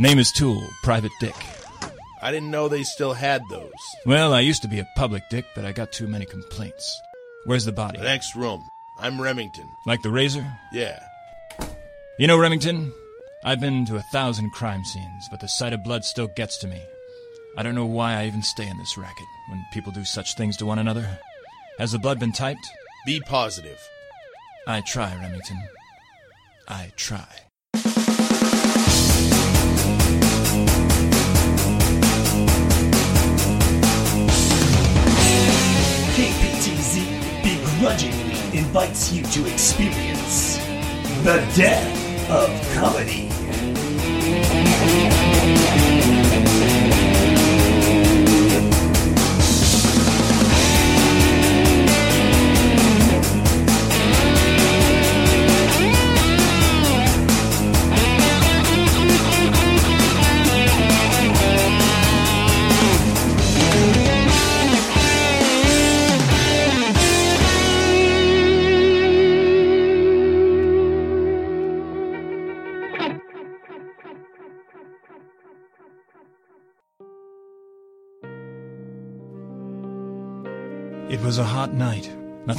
[0.00, 1.36] Name is Tool, Private Dick.
[2.22, 3.70] I didn't know they still had those.
[4.06, 6.98] Well, I used to be a public dick, but I got too many complaints.
[7.44, 7.98] Where's the body?
[7.98, 8.66] The next room.
[8.98, 9.68] I'm Remington.
[9.84, 10.50] Like the razor?
[10.72, 10.98] Yeah.
[12.18, 12.94] You know, Remington,
[13.44, 16.66] I've been to a thousand crime scenes, but the sight of blood still gets to
[16.66, 16.80] me.
[17.58, 20.56] I don't know why I even stay in this racket when people do such things
[20.56, 21.18] to one another.
[21.78, 22.66] Has the blood been typed?
[23.04, 23.78] Be positive.
[24.66, 25.58] I try, Remington.
[26.66, 27.49] I try.
[38.70, 40.58] Invites you to experience
[41.24, 43.28] the death of comedy.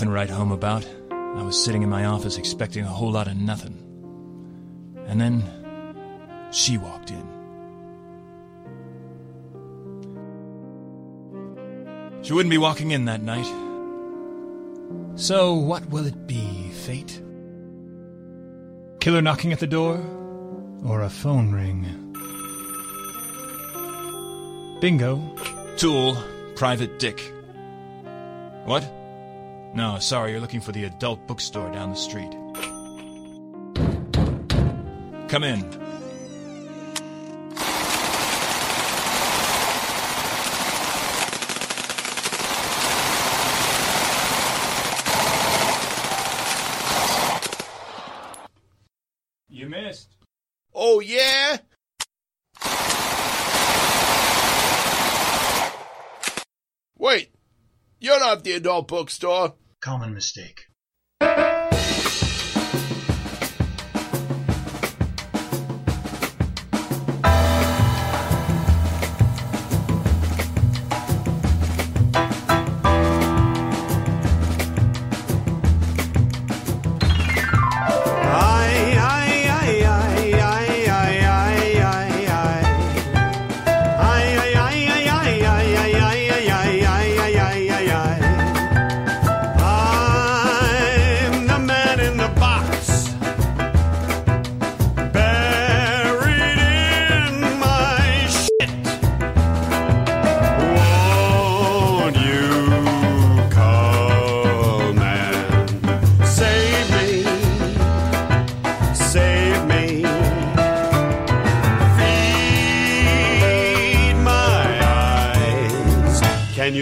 [0.02, 0.84] Nothing write home about.
[1.12, 3.78] I was sitting in my office expecting a whole lot of nothing.
[5.06, 5.44] And then
[6.50, 7.24] she walked in.
[12.24, 13.46] She wouldn't be walking in that night.
[15.20, 17.22] So, what will it be, fate?
[19.02, 20.04] Killer knocking at the door?
[20.84, 21.86] Or a phone ring?
[24.82, 25.22] Bingo.
[25.78, 26.18] Tool,
[26.56, 27.22] Private Dick.
[28.66, 28.84] What?
[29.74, 32.32] No, sorry, you're looking for the adult bookstore down the street.
[35.30, 35.64] Come in.
[49.48, 50.16] You missed.
[50.74, 51.58] Oh, yeah?
[56.98, 57.34] Wait,
[58.02, 59.54] you're not the adult bookstore.
[59.82, 60.71] Common mistake.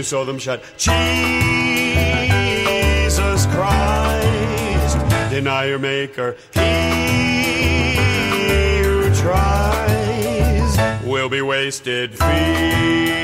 [0.10, 0.64] Sew them shut?
[0.76, 0.90] Jesus
[3.46, 4.98] Christ,
[5.30, 6.36] deny your maker.
[6.52, 6.62] He
[8.82, 12.18] who tries will be wasted.
[12.18, 13.19] Feed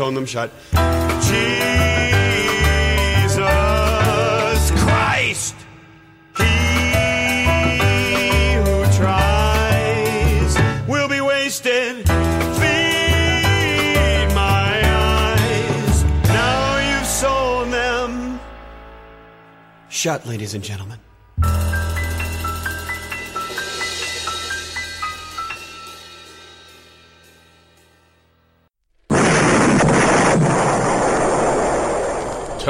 [0.00, 0.50] Sewn them shut.
[0.70, 0.78] Jesus
[4.80, 5.54] Christ!
[6.38, 6.44] He
[8.54, 10.56] who tries
[10.88, 12.08] will be wasted.
[12.08, 16.04] Feed my eyes.
[16.28, 18.40] Now you've sown them.
[19.90, 20.98] Shut, ladies and gentlemen.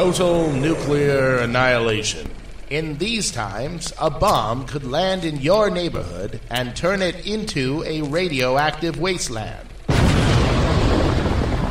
[0.01, 2.31] Total nuclear annihilation.
[2.71, 8.01] In these times, a bomb could land in your neighborhood and turn it into a
[8.01, 9.69] radioactive wasteland.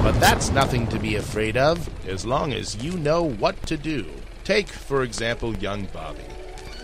[0.04, 4.06] But that's nothing to be afraid of as long as you know what to do.
[4.44, 6.22] Take, for example, young Bobby.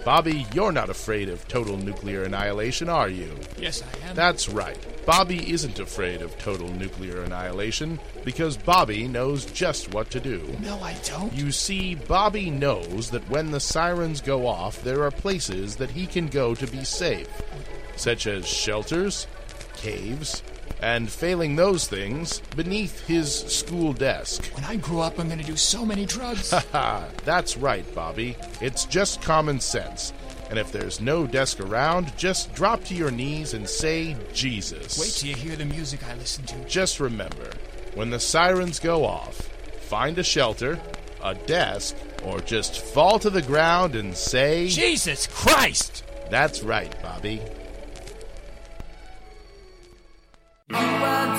[0.06, 3.36] Bobby, you're not afraid of total nuclear annihilation, are you?
[3.58, 4.16] Yes, I am.
[4.16, 4.78] That's right.
[5.04, 10.56] Bobby isn't afraid of total nuclear annihilation because Bobby knows just what to do.
[10.62, 11.34] no, I don't.
[11.34, 16.06] You see, Bobby knows that when the sirens go off, there are places that he
[16.06, 17.42] can go to be safe,
[17.96, 19.26] such as shelters,
[19.76, 20.44] caves,
[20.82, 24.46] and failing those things, beneath his school desk.
[24.54, 26.52] When I grow up, I'm going to do so many drugs.
[26.52, 27.08] Ha!
[27.26, 28.36] That's right, Bobby.
[28.62, 30.14] It's just common sense.
[30.50, 35.00] And if there's no desk around, just drop to your knees and say Jesus.
[35.00, 36.66] Wait till you hear the music I listen to.
[36.66, 37.50] Just remember,
[37.96, 39.36] when the sirens go off,
[39.82, 40.80] find a shelter,
[41.24, 46.04] a desk, or just fall to the ground and say, Jesus Christ!
[46.30, 47.42] That's right, Bobby.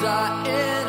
[0.04, 0.85] I in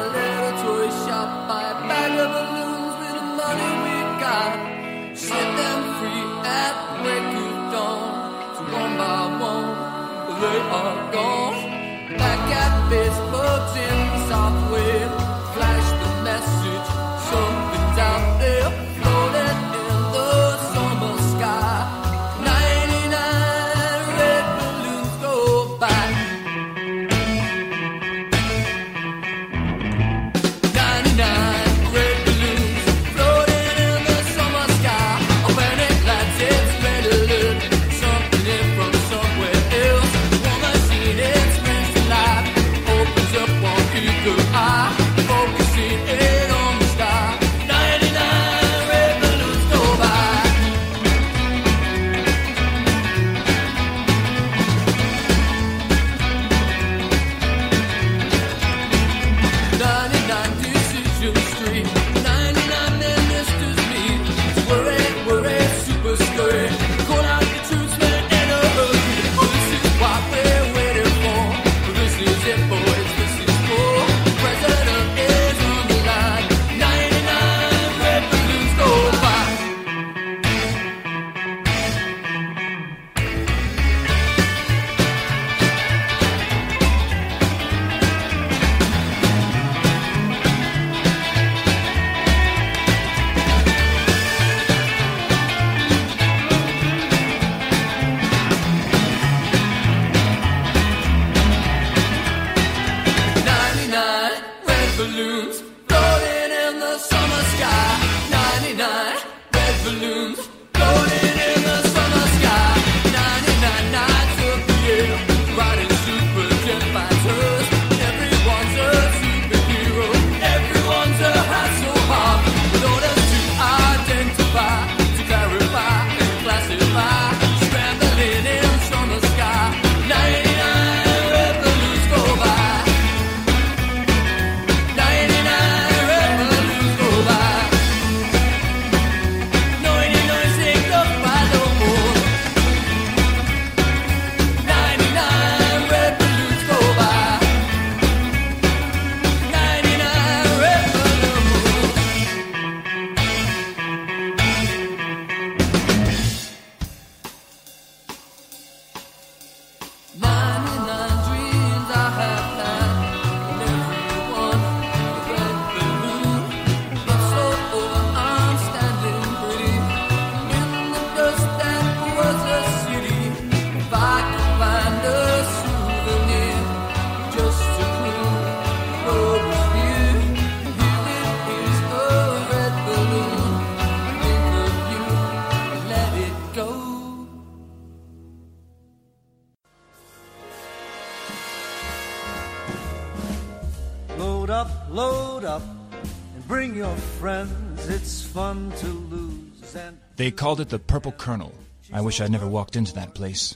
[200.28, 201.56] They called it the Purple Colonel.
[201.94, 203.56] I wish I'd never walked into that place.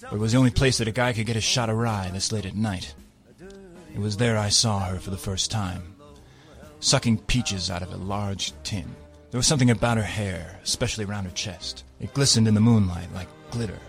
[0.00, 2.08] But it was the only place that a guy could get a shot of rye
[2.12, 2.94] this late at night.
[3.92, 5.96] It was there I saw her for the first time,
[6.78, 8.94] sucking peaches out of a large tin.
[9.32, 11.82] There was something about her hair, especially around her chest.
[11.98, 13.80] It glistened in the moonlight like glitter.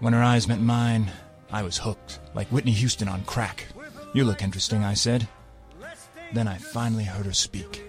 [0.00, 1.12] When her eyes met mine,
[1.52, 3.66] I was hooked, like Whitney Houston on crack.
[4.14, 5.28] You look interesting, I said.
[6.32, 7.85] Then I finally heard her speak.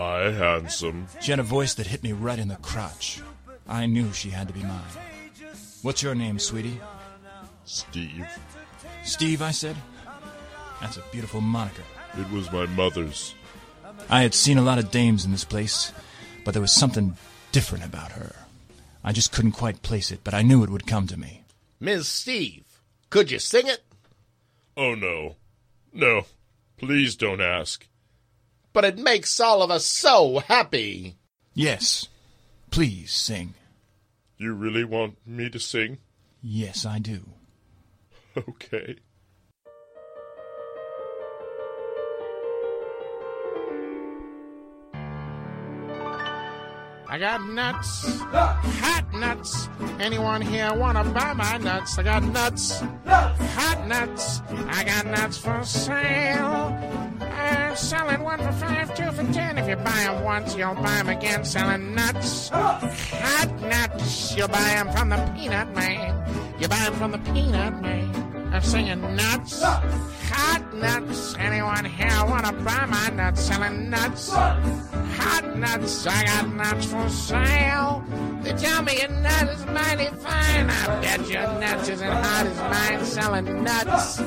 [0.00, 1.08] Hi, handsome.
[1.20, 3.20] She had a voice that hit me right in the crotch.
[3.68, 4.80] I knew she had to be mine.
[5.82, 6.80] What's your name, sweetie?
[7.66, 8.26] Steve.
[9.04, 9.76] Steve, I said.
[10.80, 11.82] That's a beautiful moniker.
[12.18, 13.34] It was my mother's.
[14.08, 15.92] I had seen a lot of dames in this place,
[16.46, 17.18] but there was something
[17.52, 18.34] different about her.
[19.04, 21.44] I just couldn't quite place it, but I knew it would come to me.
[21.78, 22.08] Ms.
[22.08, 22.64] Steve,
[23.10, 23.84] could you sing it?
[24.78, 25.36] Oh, no.
[25.92, 26.22] No.
[26.78, 27.86] Please don't ask.
[28.72, 31.16] But it makes all of us so happy.
[31.54, 32.08] Yes,
[32.70, 33.54] please sing.
[34.36, 35.98] You really want me to sing?
[36.42, 37.20] Yes, I do.
[38.36, 38.96] Okay.
[47.08, 49.68] I got nuts, hot nuts.
[49.98, 51.98] Anyone here wanna buy my nuts?
[51.98, 54.40] I got nuts, hot nuts.
[54.68, 57.09] I got nuts for sale.
[57.50, 59.58] I'm selling one for five, two for ten.
[59.58, 61.44] If you buy 'em once, you'll buy 'em again.
[61.44, 64.34] Selling nuts, hot nuts.
[64.36, 66.14] You'll buy 'em from the peanut man.
[66.58, 68.08] You buy 'em from the peanut man.
[68.52, 71.36] I'm singing nuts, hot nuts.
[71.38, 73.42] Anyone here wanna buy my nuts?
[73.42, 76.06] Selling nuts, hot nuts.
[76.06, 78.02] I got nuts for sale.
[78.42, 80.68] They tell me your nut is mighty fine.
[80.68, 83.04] I bet your nuts isn't hot as mine.
[83.04, 84.20] Selling nuts,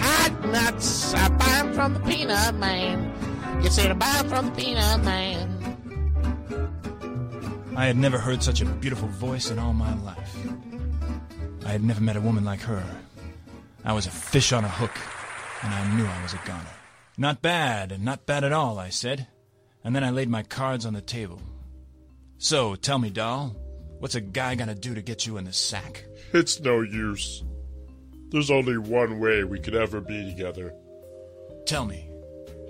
[0.00, 1.14] hot nuts.
[1.14, 3.12] I buy 'em from the peanut man.
[3.62, 5.54] You say to buy 'em from the peanut man.
[7.76, 10.36] I had never heard such a beautiful voice in all my life.
[11.64, 12.82] I had never met a woman like her.
[13.84, 14.96] I was a fish on a hook,
[15.62, 16.74] and I knew I was a goner.
[17.16, 19.28] Not bad, not bad at all, I said.
[19.84, 21.40] And then I laid my cards on the table.
[22.36, 23.56] So, tell me, doll,
[23.98, 26.04] what's a guy gonna do to get you in the sack?
[26.32, 27.44] It's no use.
[28.30, 30.74] There's only one way we could ever be together.
[31.66, 32.10] Tell me.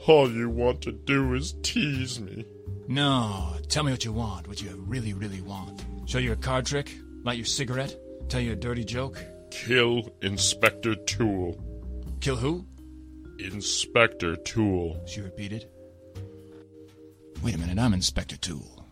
[0.06, 2.44] All you want to do is tease me.
[2.86, 5.84] No, tell me what you want, what you really, really want.
[6.06, 6.90] Show you a card trick?
[7.24, 7.94] Light your cigarette?
[8.28, 9.22] Tell you a dirty joke?
[9.50, 11.62] Kill Inspector Tool.
[12.20, 12.64] Kill who?
[13.38, 15.02] Inspector Tool.
[15.06, 15.68] She repeated.
[17.42, 18.86] Wait a minute, I'm Inspector Tool.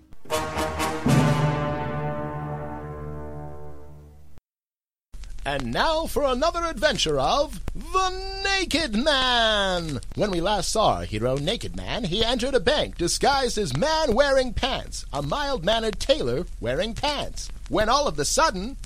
[5.46, 10.00] And now for another adventure of The Naked Man!
[10.16, 14.16] When we last saw our hero, Naked Man, he entered a bank disguised as man
[14.16, 17.48] wearing pants, a mild mannered tailor wearing pants.
[17.68, 18.76] When all of a sudden.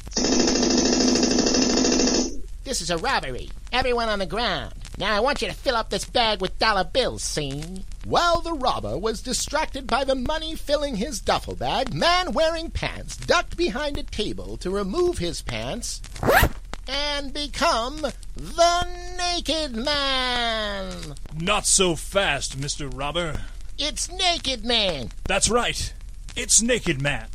[2.64, 3.48] This is a robbery.
[3.72, 4.74] Everyone on the ground.
[4.98, 7.86] Now I want you to fill up this bag with dollar bills, see?
[8.04, 13.16] While the robber was distracted by the money filling his duffel bag, man wearing pants
[13.16, 16.02] ducked behind a table to remove his pants
[16.90, 17.98] and become
[18.34, 21.14] the Naked Man.
[21.38, 22.90] Not so fast, Mr.
[22.92, 23.42] Robber.
[23.78, 25.10] It's Naked Man.
[25.24, 25.92] That's right.
[26.36, 27.28] It's Naked Man.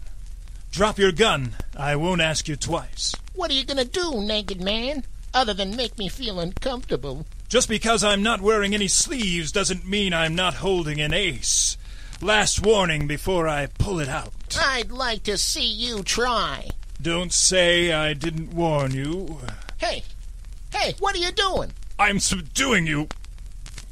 [0.71, 1.55] Drop your gun.
[1.77, 3.15] I won't ask you twice.
[3.33, 5.05] What are you gonna do, Naked Man?
[5.33, 7.25] Other than make me feel uncomfortable.
[7.47, 11.77] Just because I'm not wearing any sleeves doesn't mean I'm not holding an ace.
[12.21, 14.33] Last warning before I pull it out.
[14.59, 16.69] I'd like to see you try.
[17.05, 19.37] Don't say I didn't warn you.
[19.77, 20.01] Hey,
[20.73, 21.71] hey, what are you doing?
[21.99, 23.09] I'm subduing you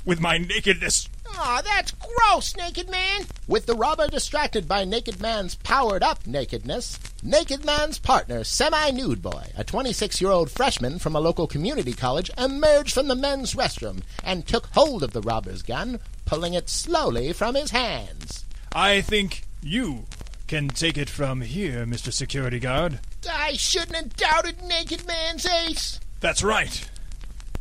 [0.03, 1.09] with my nakedness.
[1.27, 3.21] Aw, that's gross, Naked Man.
[3.47, 9.21] With the robber distracted by Naked Man's powered up nakedness, Naked Man's partner, Semi Nude
[9.21, 13.53] Boy, a 26 year old freshman from a local community college, emerged from the men's
[13.53, 18.43] restroom and took hold of the robber's gun, pulling it slowly from his hands.
[18.73, 20.05] I think you
[20.47, 22.11] can take it from here, Mr.
[22.11, 22.99] Security Guard.
[23.29, 25.99] I shouldn't have doubted Naked Man's ace.
[26.19, 26.89] That's right.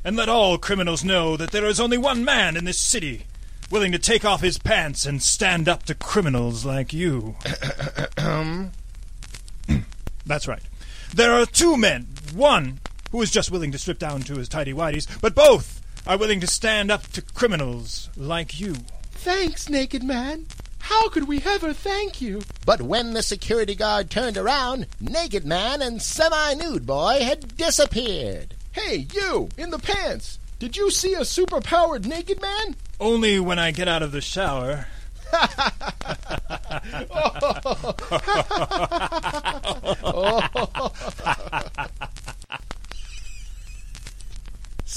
[0.04, 3.26] And let all criminals know that there is only one man in this city
[3.70, 7.36] willing to take off his pants and stand up to criminals like you.
[10.26, 10.62] That's right.
[11.14, 12.08] There are two men.
[12.34, 16.18] One who is just willing to strip down to his tidy whities, but both are
[16.18, 18.74] willing to stand up to criminals like you.
[19.12, 20.46] Thanks, Naked Man.
[20.82, 22.42] How could we ever thank you?
[22.66, 28.56] But when the security guard turned around, Naked Man and Semi Nude Boy had disappeared.
[28.72, 30.40] Hey, you, in the pants!
[30.58, 32.74] Did you see a superpowered Naked Man?
[32.98, 34.86] Only when I get out of the shower.
[37.14, 37.94] Oh.
[40.74, 40.92] Oh.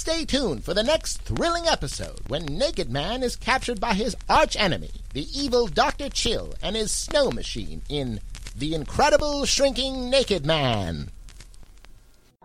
[0.05, 4.55] Stay tuned for the next thrilling episode when Naked Man is captured by his arch
[4.55, 6.09] enemy, the evil Dr.
[6.09, 8.19] Chill, and his snow machine in
[8.55, 11.09] The Incredible Shrinking Naked Man.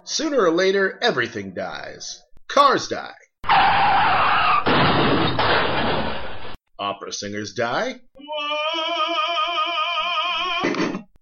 [0.05, 2.23] Sooner or later, everything dies.
[2.49, 3.13] Cars die.
[6.79, 8.01] Opera singers die.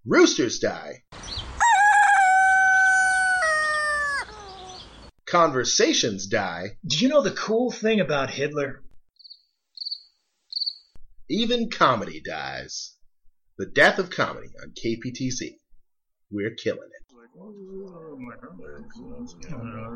[0.06, 1.02] Roosters die.
[5.30, 6.76] conversations die.
[6.86, 8.82] Do you know the cool thing about Hitler?
[11.28, 12.94] Even comedy dies.
[13.58, 15.56] The death of comedy on KPTC.
[16.30, 17.08] We're killing it.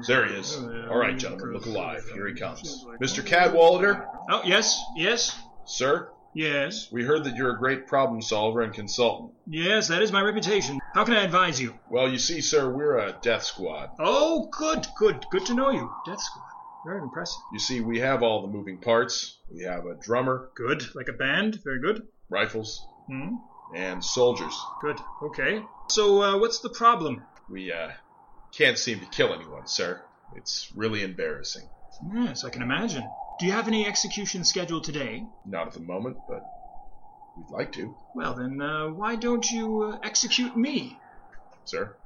[0.06, 0.56] There he is.
[0.56, 2.04] All right, gentlemen, look alive.
[2.14, 2.84] Here he comes.
[3.00, 3.24] Mr.
[3.24, 4.06] Cadwallader?
[4.30, 5.36] Oh, yes, yes.
[5.64, 9.32] Sir, yes, we heard that you're a great problem solver and consultant.
[9.46, 10.78] yes, that is my reputation.
[10.94, 11.74] How can I advise you?
[11.90, 13.90] Well, you see, sir, we're a death squad.
[13.98, 15.90] Oh, good, good, good to know you.
[16.06, 16.44] Death Squad.
[16.84, 17.40] Very impressive.
[17.52, 19.38] You see, we have all the moving parts.
[19.54, 21.60] We have a drummer, Good, like a band.
[21.64, 22.02] Very good.
[22.28, 23.36] rifles, Hmm.
[23.74, 24.54] and soldiers.
[24.80, 24.98] Good.
[25.22, 25.64] Okay.
[25.90, 27.22] So, uh, what's the problem?
[27.48, 27.90] We, uh,
[28.56, 30.02] can't seem to kill anyone, sir.
[30.34, 31.68] It's really embarrassing.
[32.14, 33.08] Yes, I can imagine.
[33.42, 35.26] Do you have any execution scheduled today?
[35.44, 36.44] Not at the moment, but
[37.37, 40.96] we'd like to, Well, then, uh, why don't you uh, execute me?
[41.64, 41.96] sir.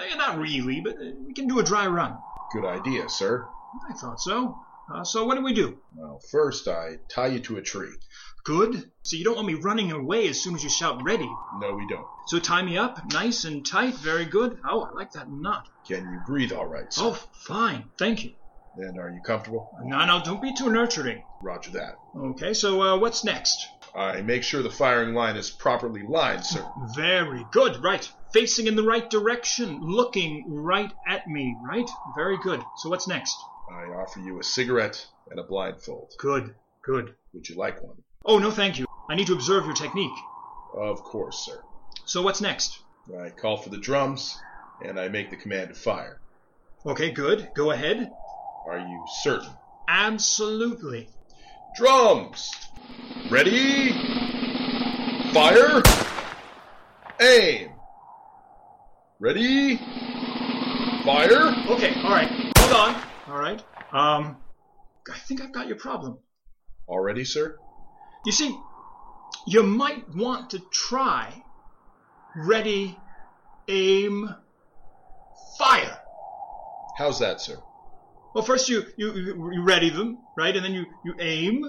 [0.00, 2.16] Eh, not really, but uh, we can do a dry run.
[2.52, 3.48] Good idea, sir.
[3.90, 4.56] I thought so.
[4.94, 5.78] Uh, so, what do we do?
[5.96, 7.90] Well, first I tie you to a tree.
[8.44, 8.92] Good.
[9.02, 11.28] So you don't want me running away as soon as you shout ready.
[11.60, 12.06] No, we don't.
[12.28, 13.96] So tie me up, nice and tight.
[13.96, 14.60] Very good.
[14.64, 15.68] Oh, I like that knot.
[15.88, 17.02] Can you breathe all right, sir?
[17.06, 17.18] Oh,
[17.48, 17.90] fine.
[17.98, 18.34] Thank you.
[18.78, 19.76] And are you comfortable?
[19.82, 21.24] No, no, don't be too nurturing.
[21.42, 21.98] Roger that.
[22.16, 23.66] Okay, so uh, what's next?
[23.92, 26.64] I make sure the firing line is properly lined, sir.
[26.94, 27.82] Very good.
[27.82, 28.08] Right.
[28.32, 29.80] Facing in the right direction.
[29.80, 31.56] Looking right at me.
[31.60, 31.90] Right?
[32.14, 32.62] Very good.
[32.76, 33.34] So what's next?
[33.68, 36.14] I offer you a cigarette and a blindfold.
[36.18, 36.54] Good.
[36.82, 37.14] Good.
[37.34, 37.96] Would you like one?
[38.24, 38.86] Oh, no, thank you.
[39.10, 40.16] I need to observe your technique.
[40.72, 41.62] Of course, sir.
[42.04, 42.78] So what's next?
[43.18, 44.38] I call for the drums,
[44.84, 46.20] and I make the command to fire.
[46.86, 47.48] Okay, good.
[47.54, 48.12] Go ahead.
[48.68, 49.50] Are you certain?
[49.88, 51.08] Absolutely.
[51.74, 52.52] Drums!
[53.30, 53.92] Ready?
[55.32, 55.82] Fire!
[57.18, 57.70] Aim!
[59.20, 59.76] Ready?
[61.02, 61.54] Fire!
[61.70, 62.28] Okay, all right.
[62.58, 63.02] Hold on.
[63.28, 63.64] All right.
[63.90, 64.36] Um,
[65.10, 66.18] I think I've got your problem.
[66.86, 67.56] All ready, sir?
[68.26, 68.54] You see,
[69.46, 71.42] you might want to try
[72.36, 72.98] ready,
[73.66, 74.28] aim,
[75.56, 75.98] fire.
[76.98, 77.56] How's that, sir?
[78.34, 80.54] Well, first you, you, you ready them, right?
[80.54, 81.64] And then you, you aim.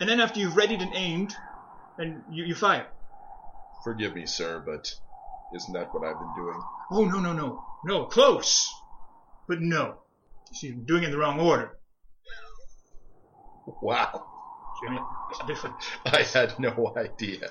[0.00, 1.34] And then after you've readied and aimed,
[1.98, 2.86] and you, you fire.
[3.84, 4.92] Forgive me, sir, but
[5.54, 6.60] isn't that what I've been doing?
[6.90, 7.62] Oh, no, no, no.
[7.84, 8.74] No, close.
[9.46, 9.98] But no.
[10.64, 11.76] I'm doing it in the wrong order.
[13.80, 14.26] Wow.
[14.82, 14.98] Jimmy,
[15.30, 15.76] it's different.
[16.06, 17.48] I had no idea.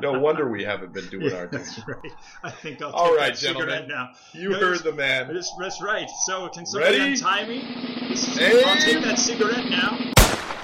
[0.00, 1.60] No wonder we haven't been doing our thing.
[1.60, 2.12] That's right.
[2.42, 3.88] I think I'll All take right, that cigarette gentlemen.
[3.88, 4.08] now.
[4.32, 4.60] You Yes.
[4.60, 5.32] heard the man.
[5.32, 6.08] That's, that's right.
[6.24, 7.12] So, can somebody Ready?
[7.12, 7.62] untie me?
[8.08, 8.62] This is, Aim.
[8.66, 9.98] I'll take that cigarette now.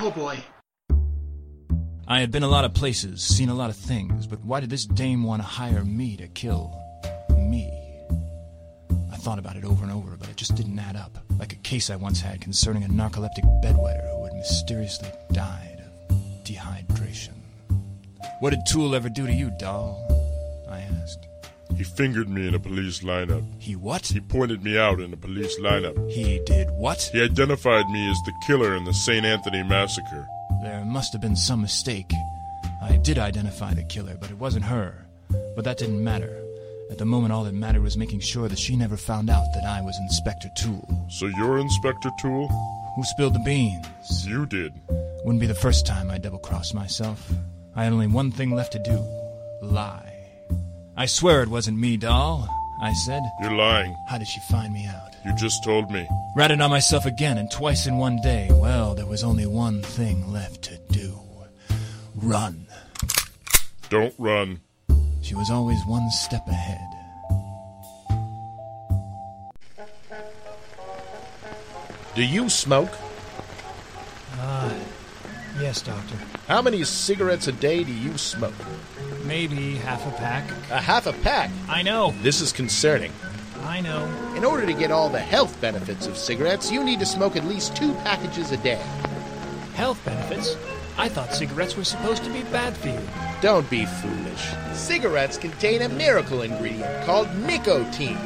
[0.00, 0.38] Oh boy.
[2.08, 4.68] I had been a lot of places, seen a lot of things, but why did
[4.70, 6.76] this dame want to hire me to kill
[7.38, 7.70] me?
[9.12, 11.18] I thought about it over and over, but it just didn't add up.
[11.38, 15.69] Like a case I once had concerning a narcoleptic bedwetter who had mysteriously died of
[16.50, 17.34] dehydration.
[18.40, 20.02] What did Tool ever do to you, doll?
[20.68, 21.26] I asked.
[21.76, 23.44] He fingered me in a police lineup.
[23.58, 24.06] He what?
[24.06, 26.10] He pointed me out in a police lineup.
[26.10, 27.00] He did what?
[27.12, 29.24] He identified me as the killer in the St.
[29.24, 30.26] Anthony massacre.
[30.62, 32.12] There must have been some mistake.
[32.82, 35.06] I did identify the killer, but it wasn't her.
[35.54, 36.36] But that didn't matter.
[36.90, 39.64] At the moment, all that mattered was making sure that she never found out that
[39.64, 41.06] I was Inspector Tool.
[41.08, 42.48] So you're Inspector Tool?
[42.96, 44.26] Who spilled the beans?
[44.26, 44.72] You did.
[45.24, 47.30] Wouldn't be the first time I double crossed myself.
[47.76, 48.98] I had only one thing left to do
[49.62, 50.06] lie.
[50.96, 52.48] I swear it wasn't me, doll,
[52.82, 53.22] I said.
[53.40, 53.96] You're lying.
[54.08, 55.14] How did she find me out?
[55.24, 56.08] You just told me.
[56.36, 58.48] Ratted on myself again, and twice in one day.
[58.50, 61.18] Well, there was only one thing left to do
[62.16, 62.66] run.
[63.88, 64.60] Don't run.
[65.22, 66.99] She was always one step ahead.
[72.14, 72.90] Do you smoke?
[74.38, 74.72] Uh,
[75.60, 76.16] yes, Doctor.
[76.48, 78.54] How many cigarettes a day do you smoke?
[79.24, 80.50] Maybe half a pack.
[80.70, 81.50] A half a pack.
[81.68, 82.12] I know.
[82.22, 83.12] This is concerning.
[83.62, 84.06] I know.
[84.34, 87.44] In order to get all the health benefits of cigarettes, you need to smoke at
[87.44, 88.82] least two packages a day.
[89.74, 90.56] Health benefits?
[90.98, 93.00] I thought cigarettes were supposed to be bad for you.
[93.40, 94.48] Don't be foolish.
[94.72, 98.18] Cigarettes contain a miracle ingredient called nicotine.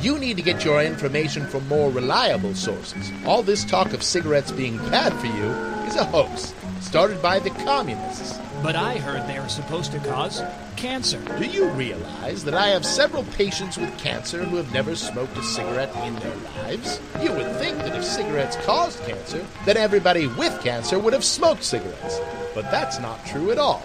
[0.00, 3.10] You need to get your information from more reliable sources.
[3.26, 5.50] All this talk of cigarettes being bad for you
[5.88, 8.38] is a hoax, started by the communists.
[8.62, 10.40] But I heard they are supposed to cause
[10.76, 11.20] cancer.
[11.38, 15.42] Do you realize that I have several patients with cancer who have never smoked a
[15.42, 17.00] cigarette in their lives?
[17.20, 21.64] You would think that if cigarettes caused cancer, then everybody with cancer would have smoked
[21.64, 22.20] cigarettes.
[22.54, 23.82] But that's not true at all.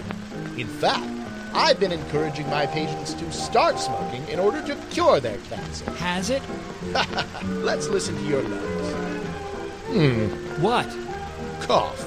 [0.58, 1.22] In fact,
[1.55, 5.89] I've been encouraging my patients to start smoking in order to cure their cancer.
[5.91, 6.41] Has it?
[7.45, 8.93] Let's listen to your lungs.
[9.87, 10.61] Hmm.
[10.61, 10.89] What?
[11.61, 11.99] Cough.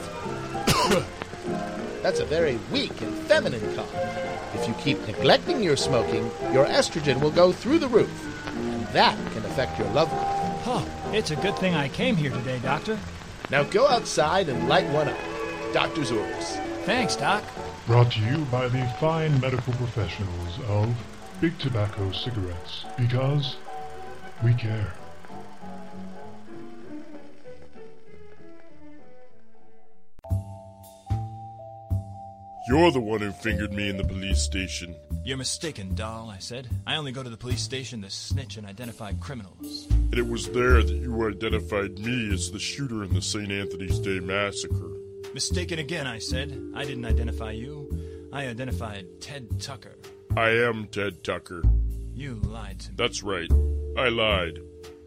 [2.02, 3.94] That's a very weak and feminine cough.
[4.54, 9.16] If you keep neglecting your smoking, your estrogen will go through the roof, and that
[9.32, 10.62] can affect your love life.
[10.66, 12.98] Oh, it's a good thing I came here today, Doctor.
[13.50, 15.18] Now go outside and light one up.
[15.72, 16.56] Doctor's orders.
[16.84, 17.44] Thanks, Doc.
[17.86, 20.92] Brought to you by the fine medical professionals of
[21.40, 22.84] Big Tobacco Cigarettes.
[22.98, 23.54] Because
[24.42, 24.92] we care.
[32.68, 34.96] You're the one who fingered me in the police station.
[35.24, 36.66] You're mistaken, doll, I said.
[36.88, 39.86] I only go to the police station to snitch and identify criminals.
[39.90, 43.52] And it was there that you identified me as the shooter in the St.
[43.52, 45.05] Anthony's Day massacre.
[45.36, 46.58] Mistaken again, I said.
[46.74, 48.30] I didn't identify you.
[48.32, 49.94] I identified Ted Tucker.
[50.34, 51.62] I am Ted Tucker.
[52.14, 52.94] You lied to me.
[52.96, 53.52] That's right.
[53.98, 54.58] I lied.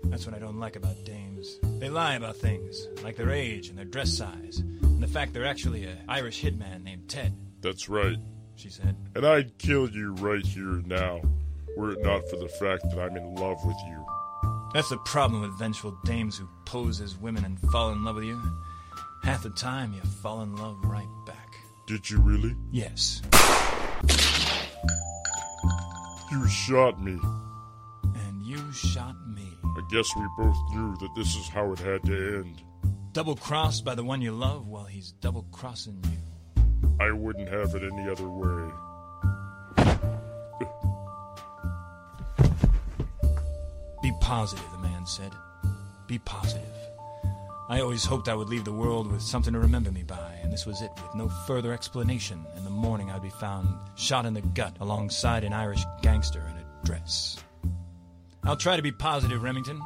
[0.03, 1.57] That's what I don't like about dames.
[1.79, 5.47] They lie about things, like their age and their dress size, and the fact they're
[5.47, 7.33] actually an Irish hitman named Ted.
[7.61, 8.19] That's right.
[8.55, 8.95] She said.
[9.15, 11.21] And I'd kill you right here now,
[11.75, 14.05] were it not for the fact that I'm in love with you.
[14.75, 18.25] That's the problem with vengeful dames who pose as women and fall in love with
[18.25, 18.39] you.
[19.23, 21.55] Half the time, you fall in love right back.
[21.87, 22.55] Did you really?
[22.71, 23.21] Yes.
[26.31, 27.19] You shot me.
[28.03, 29.47] And you shot me.
[29.63, 32.61] I guess we both knew that this is how it had to end.
[33.11, 36.17] Double crossed by the one you love while he's double crossing you.
[36.99, 38.71] I wouldn't have it any other way.
[44.01, 45.31] Be positive, the man said.
[46.07, 46.68] Be positive.
[47.69, 50.51] I always hoped I would leave the world with something to remember me by, and
[50.51, 52.43] this was it, with no further explanation.
[52.57, 56.57] In the morning, I'd be found shot in the gut alongside an Irish gangster in
[56.57, 57.37] a dress.
[58.43, 59.79] I'll try to be positive, Remington.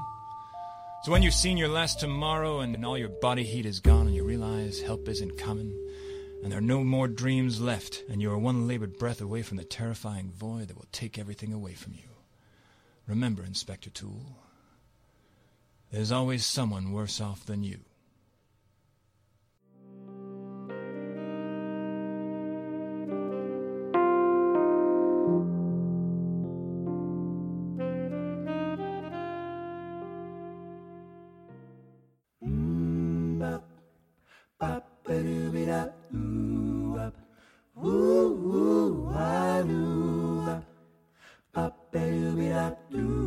[1.03, 4.15] So when you've seen your last tomorrow and all your body heat is gone and
[4.15, 5.77] you realize help isn't coming,
[6.41, 9.57] and there are no more dreams left, and you are one labored breath away from
[9.57, 12.07] the terrifying void that will take everything away from you.
[13.07, 14.37] Remember, Inspector Tool,
[15.93, 17.77] there's always someone worse off than you.
[42.53, 43.22] Yeah,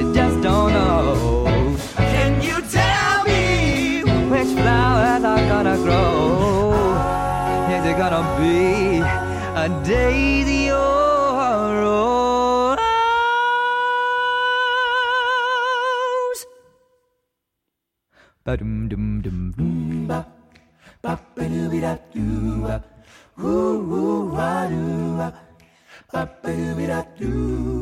[0.00, 1.44] you just don't know.
[1.96, 4.02] Can you tell me?
[4.32, 6.72] Which flowers are gonna grow?
[7.74, 9.00] Is it gonna be
[9.64, 12.80] a day the old rose.
[18.44, 20.18] Ba-dum dum dum dum ba
[21.02, 22.76] ba ba doo da doo ba
[23.42, 25.28] woo woo wa doo ba
[26.12, 27.79] ba ba doo da doo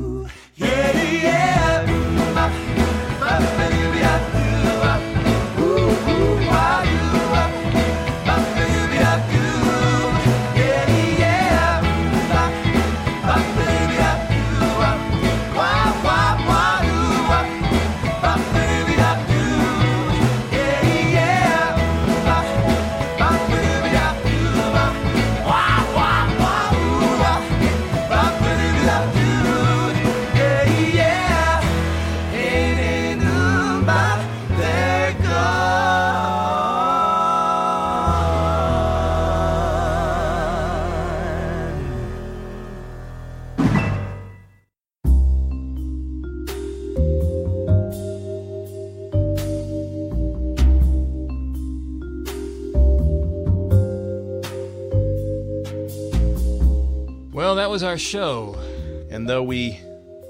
[57.49, 58.57] Well, that was our show.
[59.09, 59.81] And though we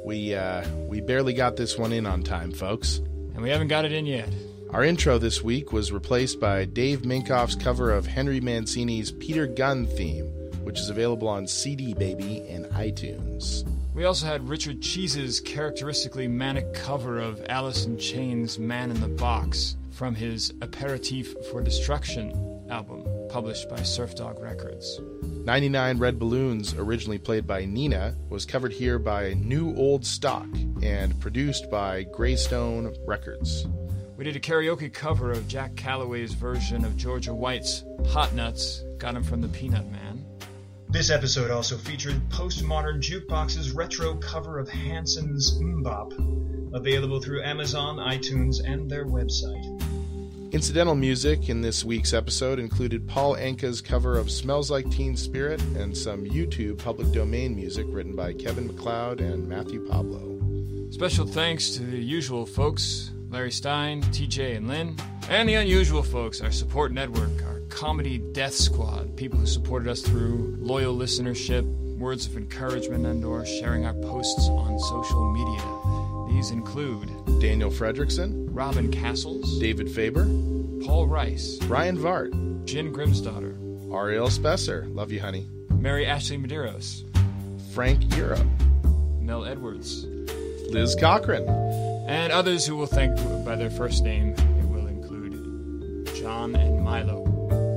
[0.04, 3.84] we uh, we barely got this one in on time, folks, and we haven't got
[3.84, 4.28] it in yet.
[4.70, 9.84] Our intro this week was replaced by Dave Minkoff's cover of Henry Mancini's Peter Gunn
[9.84, 10.26] theme,
[10.62, 13.68] which is available on CD Baby and iTunes.
[13.94, 19.08] We also had Richard Cheese's characteristically manic cover of Alice in Chains' Man in the
[19.08, 22.30] Box from his Aperitif for Destruction
[22.70, 25.00] album, published by Surfdog Records.
[25.44, 30.46] 99 Red Balloons, originally played by Nena, was covered here by New Old Stock
[30.82, 33.66] and produced by Graystone Records.
[34.16, 39.14] We did a karaoke cover of Jack Calloway's version of Georgia White's Hot Nuts, Got
[39.14, 40.24] 'em from the Peanut Man.
[40.90, 48.60] This episode also featured Postmodern Jukebox's retro cover of Hanson's Mmmbop, available through Amazon, iTunes,
[48.64, 49.80] and their website.
[50.50, 55.60] Incidental music in this week's episode included Paul Anka's cover of Smells Like Teen Spirit
[55.76, 60.40] and some YouTube public domain music written by Kevin MacLeod and Matthew Pablo.
[60.90, 64.96] Special thanks to the usual folks Larry Stein, TJ, and Lynn,
[65.28, 70.00] and the unusual folks, our support network, our comedy death squad, people who supported us
[70.00, 71.62] through loyal listenership,
[71.98, 75.87] words of encouragement, and or sharing our posts on social media.
[76.28, 77.10] These include
[77.40, 80.24] Daniel Fredrickson, Robin Castles, David Faber,
[80.84, 82.30] Paul Rice, Brian Vart,
[82.64, 83.56] Jen Grimsdaughter,
[83.92, 87.02] Ariel Spesser, love you, honey, Mary Ashley Medeiros,
[87.72, 88.38] Frank Euro,
[89.20, 90.04] Mel Edwards,
[90.70, 91.48] Liz Cochran,
[92.08, 94.30] and others who will thank by their first name.
[94.32, 97.24] It will include John and Milo.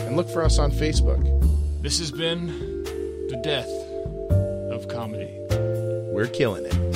[0.06, 1.82] And look for us on Facebook.
[1.82, 2.46] This has been
[3.28, 3.70] The Death
[4.72, 5.30] of Comedy.
[6.14, 6.93] We're killing it.